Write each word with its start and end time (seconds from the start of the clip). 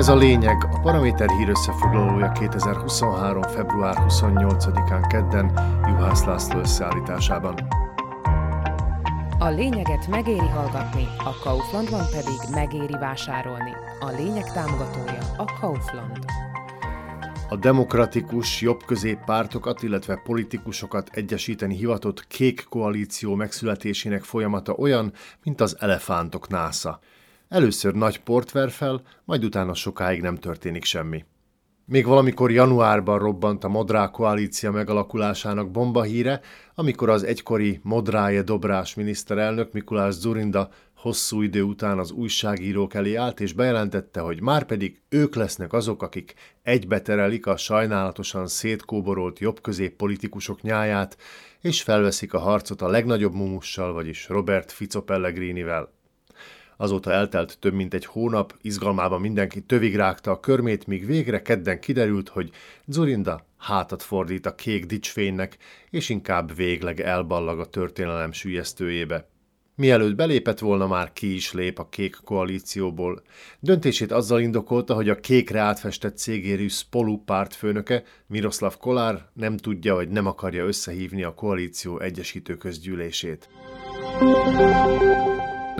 Ez 0.00 0.08
a 0.08 0.16
lényeg, 0.16 0.64
a 0.70 0.80
Paraméter 0.80 1.30
hír 1.30 1.48
összefoglalója 1.48 2.32
2023. 2.32 3.42
február 3.42 3.96
28-án 4.08 5.06
kedden 5.08 5.46
Juhász 5.86 6.24
László 6.24 6.58
összeállításában. 6.58 7.54
A 9.38 9.48
lényeget 9.48 10.06
megéri 10.08 10.46
hallgatni, 10.46 11.06
a 11.18 11.38
Kauflandban 11.42 12.04
pedig 12.10 12.54
megéri 12.54 12.96
vásárolni. 13.00 13.72
A 14.00 14.10
lényeg 14.10 14.52
támogatója 14.52 15.20
a 15.36 15.44
Kaufland. 15.60 16.24
A 17.48 17.56
demokratikus 17.56 18.60
jobbközép 18.60 19.24
pártokat, 19.24 19.82
illetve 19.82 20.20
politikusokat 20.24 21.08
egyesíteni 21.12 21.76
hivatott 21.76 22.26
kék 22.26 22.66
koalíció 22.68 23.34
megszületésének 23.34 24.22
folyamata 24.22 24.72
olyan, 24.72 25.12
mint 25.44 25.60
az 25.60 25.76
elefántok 25.80 26.48
násza. 26.48 27.00
Először 27.50 27.94
nagy 27.94 28.20
port 28.20 28.52
ver 28.52 28.70
fel, 28.70 29.02
majd 29.24 29.44
utána 29.44 29.74
sokáig 29.74 30.20
nem 30.20 30.36
történik 30.36 30.84
semmi. 30.84 31.24
Még 31.84 32.06
valamikor 32.06 32.50
januárban 32.50 33.18
robbant 33.18 33.64
a 33.64 33.68
Modrá 33.68 34.10
koalícia 34.10 34.70
megalakulásának 34.70 35.70
bomba 35.70 36.02
híre, 36.02 36.40
amikor 36.74 37.08
az 37.08 37.22
egykori 37.22 37.80
Modráje 37.82 38.42
Dobrás 38.42 38.94
miniszterelnök 38.94 39.72
Mikulás 39.72 40.14
Zurinda 40.14 40.70
hosszú 40.96 41.42
idő 41.42 41.62
után 41.62 41.98
az 41.98 42.10
újságírók 42.10 42.94
elé 42.94 43.14
állt 43.14 43.40
és 43.40 43.52
bejelentette, 43.52 44.20
hogy 44.20 44.40
már 44.40 44.64
pedig 44.64 45.00
ők 45.08 45.34
lesznek 45.34 45.72
azok, 45.72 46.02
akik 46.02 46.34
egybeterelik 46.62 47.46
a 47.46 47.56
sajnálatosan 47.56 48.46
szétkóborolt 48.46 49.38
jobbközép 49.38 49.96
politikusok 49.96 50.62
nyáját, 50.62 51.16
és 51.60 51.82
felveszik 51.82 52.34
a 52.34 52.38
harcot 52.38 52.82
a 52.82 52.88
legnagyobb 52.88 53.34
mumussal, 53.34 53.92
vagyis 53.92 54.28
Robert 54.28 54.72
Fico 54.72 55.02
Pellegrinivel. 55.02 55.98
Azóta 56.80 57.12
eltelt 57.12 57.58
több 57.58 57.74
mint 57.74 57.94
egy 57.94 58.04
hónap, 58.04 58.54
izgalmában 58.60 59.20
mindenki 59.20 59.60
tövig 59.60 59.96
rágta 59.96 60.30
a 60.30 60.40
körmét, 60.40 60.86
míg 60.86 61.06
végre 61.06 61.42
kedden 61.42 61.80
kiderült, 61.80 62.28
hogy 62.28 62.50
Zurinda 62.86 63.46
hátat 63.58 64.02
fordít 64.02 64.46
a 64.46 64.54
kék 64.54 64.86
dicsfénynek, 64.86 65.56
és 65.90 66.08
inkább 66.08 66.56
végleg 66.56 67.00
elballag 67.00 67.58
a 67.58 67.64
történelem 67.64 68.32
sülyeztőjébe. 68.32 69.28
Mielőtt 69.74 70.14
belépett 70.14 70.58
volna, 70.58 70.86
már 70.86 71.12
ki 71.12 71.34
is 71.34 71.52
lép 71.52 71.78
a 71.78 71.88
kék 71.88 72.16
koalícióból. 72.24 73.22
Döntését 73.58 74.12
azzal 74.12 74.40
indokolta, 74.40 74.94
hogy 74.94 75.08
a 75.08 75.20
kékre 75.20 75.60
átfestett 75.60 76.16
cégérű 76.16 76.68
Spolu 76.68 77.16
pártfőnöke, 77.16 78.02
Miroslav 78.26 78.76
Kolár 78.76 79.28
nem 79.32 79.56
tudja 79.56 79.94
vagy 79.94 80.08
nem 80.08 80.26
akarja 80.26 80.64
összehívni 80.64 81.22
a 81.22 81.34
koalíció 81.34 81.98
egyesítő 81.98 82.56
közgyűlését. 82.56 83.48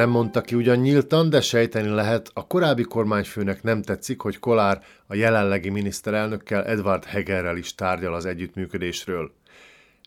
Nem 0.00 0.10
mondta 0.10 0.40
ki 0.40 0.54
ugyan 0.54 0.78
nyíltan, 0.78 1.30
de 1.30 1.40
sejteni 1.40 1.88
lehet, 1.88 2.30
a 2.34 2.46
korábbi 2.46 2.82
kormányfőnek 2.82 3.62
nem 3.62 3.82
tetszik, 3.82 4.20
hogy 4.20 4.38
Kolár 4.38 4.82
a 5.06 5.14
jelenlegi 5.14 5.68
miniszterelnökkel 5.68 6.64
Edward 6.64 7.04
Hegerrel 7.04 7.56
is 7.56 7.74
tárgyal 7.74 8.14
az 8.14 8.24
együttműködésről. 8.24 9.32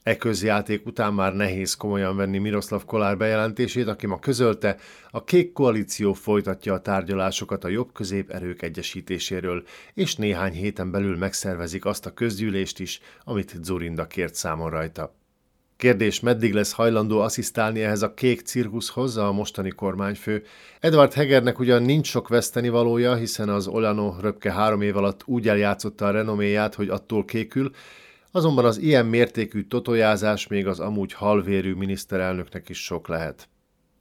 E 0.03 0.17
közjáték 0.17 0.85
után 0.85 1.13
már 1.13 1.35
nehéz 1.35 1.73
komolyan 1.73 2.15
venni 2.15 2.37
Miroslav 2.37 2.85
Kolár 2.85 3.17
bejelentését, 3.17 3.87
aki 3.87 4.07
ma 4.07 4.19
közölte, 4.19 4.77
a 5.11 5.23
Kék 5.23 5.51
Koalíció 5.51 6.13
folytatja 6.13 6.73
a 6.73 6.81
tárgyalásokat 6.81 7.63
a 7.63 7.67
jobb-közép 7.69 8.29
erők 8.29 8.61
egyesítéséről, 8.61 9.63
és 9.93 10.15
néhány 10.15 10.53
héten 10.53 10.91
belül 10.91 11.17
megszervezik 11.17 11.85
azt 11.85 12.05
a 12.05 12.13
közgyűlést 12.13 12.79
is, 12.79 13.01
amit 13.23 13.55
Zurinda 13.61 14.07
kért 14.07 14.35
számon 14.35 14.69
rajta. 14.69 15.22
Kérdés, 15.83 16.19
meddig 16.19 16.53
lesz 16.53 16.71
hajlandó 16.71 17.19
asszisztálni 17.19 17.81
ehhez 17.81 18.01
a 18.01 18.13
kék 18.13 18.41
cirkuszhoz 18.41 19.17
a 19.17 19.31
mostani 19.31 19.69
kormányfő. 19.69 20.43
Edward 20.79 21.13
Hegernek 21.13 21.59
ugyan 21.59 21.81
nincs 21.81 22.07
sok 22.07 22.27
veszteni 22.27 22.69
valója, 22.69 23.15
hiszen 23.15 23.49
az 23.49 23.67
Olano 23.67 24.15
röpke 24.21 24.51
három 24.51 24.81
év 24.81 24.97
alatt 24.97 25.21
úgy 25.25 25.47
eljátszotta 25.47 26.05
a 26.05 26.11
renoméját, 26.11 26.75
hogy 26.75 26.89
attól 26.89 27.25
kékül, 27.25 27.71
azonban 28.31 28.65
az 28.65 28.77
ilyen 28.77 29.05
mértékű 29.05 29.63
totojázás 29.63 30.47
még 30.47 30.67
az 30.67 30.79
amúgy 30.79 31.13
halvérű 31.13 31.73
miniszterelnöknek 31.73 32.69
is 32.69 32.83
sok 32.83 33.07
lehet. 33.07 33.49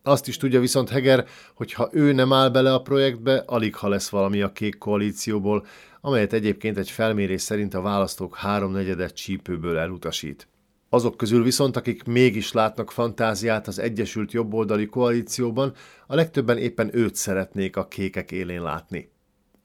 Azt 0.02 0.28
is 0.28 0.36
tudja 0.36 0.60
viszont 0.60 0.88
Heger, 0.88 1.26
hogy 1.54 1.72
ha 1.72 1.88
ő 1.92 2.12
nem 2.12 2.32
áll 2.32 2.48
bele 2.48 2.74
a 2.74 2.82
projektbe, 2.82 3.42
alig 3.46 3.74
ha 3.74 3.88
lesz 3.88 4.08
valami 4.08 4.42
a 4.42 4.52
kék 4.52 4.78
koalícióból, 4.78 5.66
amelyet 6.00 6.32
egyébként 6.32 6.78
egy 6.78 6.90
felmérés 6.90 7.42
szerint 7.42 7.74
a 7.74 7.80
választók 7.80 8.36
háromnegyedet 8.36 9.14
csípőből 9.14 9.78
elutasít. 9.78 10.46
Azok 10.94 11.16
közül 11.16 11.42
viszont, 11.42 11.76
akik 11.76 12.04
mégis 12.04 12.52
látnak 12.52 12.90
fantáziát 12.90 13.66
az 13.66 13.78
Egyesült 13.78 14.32
Jobboldali 14.32 14.86
Koalícióban, 14.86 15.72
a 16.06 16.14
legtöbben 16.14 16.58
éppen 16.58 16.96
őt 16.96 17.14
szeretnék 17.14 17.76
a 17.76 17.88
kékek 17.88 18.30
élén 18.30 18.62
látni. 18.62 19.12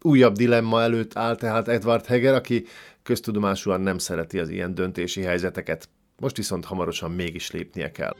Újabb 0.01 0.35
dilemma 0.35 0.81
előtt 0.81 1.17
áll 1.17 1.35
tehát 1.35 1.67
Edward 1.67 2.05
Heger, 2.05 2.33
aki 2.33 2.65
köztudomásúan 3.03 3.81
nem 3.81 3.97
szereti 3.97 4.39
az 4.39 4.49
ilyen 4.49 4.73
döntési 4.73 5.21
helyzeteket. 5.21 5.89
Most 6.19 6.37
viszont 6.37 6.65
hamarosan 6.65 7.11
mégis 7.11 7.51
lépnie 7.51 7.91
kell. 7.91 8.15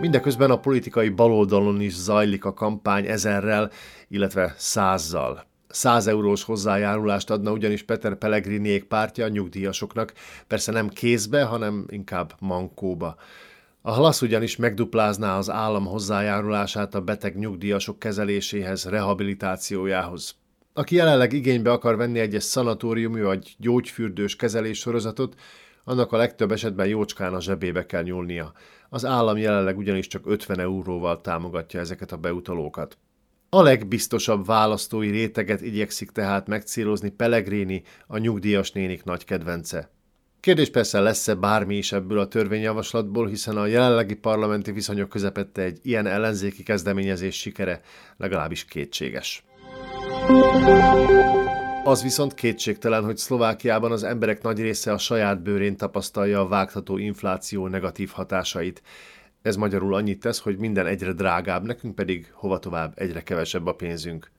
Mindeközben 0.00 0.50
a 0.50 0.60
politikai 0.60 1.08
baloldalon 1.08 1.80
is 1.80 1.94
zajlik 1.94 2.44
a 2.44 2.54
kampány 2.54 3.06
ezerrel, 3.06 3.70
illetve 4.08 4.54
százzal. 4.56 5.49
100 5.70 6.06
eurós 6.06 6.42
hozzájárulást 6.42 7.30
adna 7.30 7.52
ugyanis 7.52 7.82
Peter 7.82 8.14
Pellegriniék 8.14 8.84
pártja 8.84 9.24
a 9.24 9.28
nyugdíjasoknak, 9.28 10.12
persze 10.46 10.72
nem 10.72 10.88
kézbe, 10.88 11.42
hanem 11.42 11.84
inkább 11.88 12.34
mankóba. 12.38 13.16
A 13.82 13.90
halasz 13.90 14.22
ugyanis 14.22 14.56
megduplázná 14.56 15.38
az 15.38 15.50
állam 15.50 15.84
hozzájárulását 15.84 16.94
a 16.94 17.00
beteg 17.00 17.38
nyugdíjasok 17.38 17.98
kezeléséhez, 17.98 18.84
rehabilitációjához. 18.84 20.34
Aki 20.72 20.94
jelenleg 20.94 21.32
igénybe 21.32 21.72
akar 21.72 21.96
venni 21.96 22.18
egyes 22.18 22.42
szanatóriumi 22.42 23.20
vagy 23.20 23.54
gyógyfürdős 23.58 24.36
kezelés 24.36 24.78
sorozatot, 24.78 25.34
annak 25.84 26.12
a 26.12 26.16
legtöbb 26.16 26.52
esetben 26.52 26.86
jócskán 26.86 27.34
a 27.34 27.40
zsebébe 27.40 27.86
kell 27.86 28.02
nyúlnia. 28.02 28.52
Az 28.88 29.04
állam 29.04 29.36
jelenleg 29.36 29.78
ugyanis 29.78 30.06
csak 30.06 30.26
50 30.26 30.60
euróval 30.60 31.20
támogatja 31.20 31.80
ezeket 31.80 32.12
a 32.12 32.16
beutalókat. 32.16 32.98
A 33.52 33.62
legbiztosabb 33.62 34.46
választói 34.46 35.10
réteget 35.10 35.60
igyekszik 35.60 36.10
tehát 36.10 36.46
megcélozni 36.46 37.08
Pellegrini, 37.08 37.82
a 38.06 38.18
nyugdíjas 38.18 38.72
nénik 38.72 39.04
nagy 39.04 39.24
kedvence. 39.24 39.90
Kérdés 40.40 40.70
persze 40.70 41.00
lesz-e 41.00 41.34
bármi 41.34 41.76
is 41.76 41.92
ebből 41.92 42.18
a 42.18 42.28
törvényjavaslatból, 42.28 43.28
hiszen 43.28 43.56
a 43.56 43.66
jelenlegi 43.66 44.14
parlamenti 44.14 44.72
viszonyok 44.72 45.08
közepette 45.08 45.62
egy 45.62 45.78
ilyen 45.82 46.06
ellenzéki 46.06 46.62
kezdeményezés 46.62 47.38
sikere 47.38 47.80
legalábbis 48.16 48.64
kétséges. 48.64 49.44
Az 51.84 52.02
viszont 52.02 52.34
kétségtelen, 52.34 53.04
hogy 53.04 53.16
Szlovákiában 53.16 53.92
az 53.92 54.02
emberek 54.02 54.42
nagy 54.42 54.60
része 54.60 54.92
a 54.92 54.98
saját 54.98 55.42
bőrén 55.42 55.76
tapasztalja 55.76 56.40
a 56.40 56.48
vágható 56.48 56.96
infláció 56.96 57.68
negatív 57.68 58.10
hatásait. 58.10 58.82
Ez 59.42 59.56
magyarul 59.56 59.94
annyit 59.94 60.20
tesz, 60.20 60.38
hogy 60.40 60.58
minden 60.58 60.86
egyre 60.86 61.12
drágább, 61.12 61.64
nekünk 61.66 61.94
pedig 61.94 62.30
hova 62.32 62.58
tovább 62.58 62.92
egyre 62.96 63.22
kevesebb 63.22 63.66
a 63.66 63.74
pénzünk. 63.74 64.30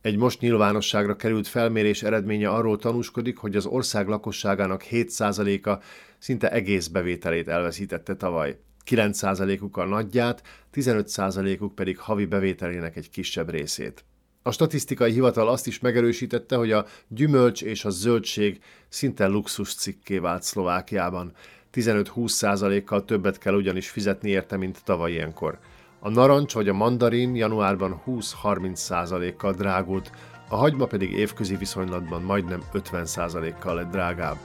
Egy 0.00 0.16
most 0.16 0.40
nyilvánosságra 0.40 1.16
került 1.16 1.48
felmérés 1.48 2.02
eredménye 2.02 2.48
arról 2.48 2.78
tanúskodik, 2.78 3.36
hogy 3.36 3.56
az 3.56 3.66
ország 3.66 4.08
lakosságának 4.08 4.84
7%-a 4.90 5.82
szinte 6.18 6.50
egész 6.50 6.86
bevételét 6.86 7.48
elveszítette 7.48 8.16
tavaly. 8.16 8.58
9%-uk 8.90 9.76
a 9.76 9.84
nagyját, 9.84 10.42
15%-uk 10.74 11.74
pedig 11.74 11.98
havi 11.98 12.26
bevételének 12.26 12.96
egy 12.96 13.10
kisebb 13.10 13.50
részét. 13.50 14.04
A 14.42 14.50
statisztikai 14.50 15.12
hivatal 15.12 15.48
azt 15.48 15.66
is 15.66 15.78
megerősítette, 15.78 16.56
hogy 16.56 16.72
a 16.72 16.86
gyümölcs 17.08 17.62
és 17.62 17.84
a 17.84 17.90
zöldség 17.90 18.60
szinte 18.88 19.26
luxus 19.26 19.74
cikké 19.74 20.18
vált 20.18 20.42
Szlovákiában. 20.42 21.32
15-20%-kal 21.76 23.04
többet 23.04 23.38
kell 23.38 23.54
ugyanis 23.54 23.88
fizetni 23.88 24.30
érte, 24.30 24.56
mint 24.56 24.84
tavaly 24.84 25.12
ilyenkor. 25.12 25.58
A 26.00 26.08
narancs 26.08 26.52
vagy 26.54 26.68
a 26.68 26.72
mandarin 26.72 27.34
januárban 27.34 28.02
20-30%-kal 28.06 29.52
drágult, 29.52 30.10
a 30.48 30.56
hagyma 30.56 30.86
pedig 30.86 31.12
évközi 31.12 31.56
viszonylatban 31.56 32.22
majdnem 32.22 32.62
50%-kal 32.72 33.74
lett 33.74 33.90
drágább. 33.90 34.38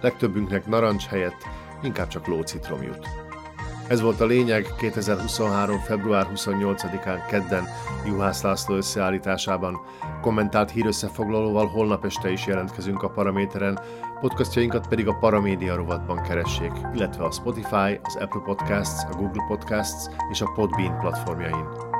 Legtöbbünknek 0.00 0.66
narancs 0.66 1.06
helyett 1.06 1.42
inkább 1.82 2.08
csak 2.08 2.26
lócitrom 2.26 2.82
jut. 2.82 3.23
Ez 3.88 4.00
volt 4.00 4.20
a 4.20 4.26
lényeg 4.26 4.66
2023. 4.78 5.78
február 5.78 6.26
28-án 6.34 7.18
kedden 7.28 7.64
Juhász 8.06 8.42
László 8.42 8.76
összeállításában. 8.76 9.80
Kommentált 10.20 10.70
hírösszefoglalóval 10.70 11.66
holnap 11.66 12.04
este 12.04 12.30
is 12.30 12.46
jelentkezünk 12.46 13.02
a 13.02 13.10
Paraméteren, 13.10 13.78
podcastjainkat 14.20 14.88
pedig 14.88 15.08
a 15.08 15.18
Paramédia 15.20 15.76
rovatban 15.76 16.22
keressék, 16.22 16.72
illetve 16.94 17.24
a 17.24 17.30
Spotify, 17.30 18.00
az 18.02 18.16
Apple 18.16 18.42
Podcasts, 18.44 19.04
a 19.10 19.16
Google 19.16 19.44
Podcasts 19.48 20.06
és 20.30 20.40
a 20.40 20.52
Podbean 20.54 20.98
platformjain. 20.98 21.93